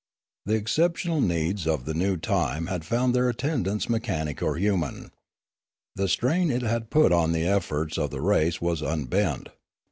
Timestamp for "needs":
1.21-1.67